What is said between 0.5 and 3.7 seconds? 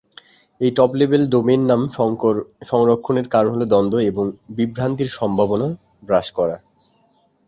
এই top level domain নাম সংরক্ষণের কারণ হলো